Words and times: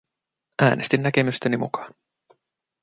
Äänestin 0.61 1.03
näkemysteni 1.03 1.57
mukaan. 1.57 1.93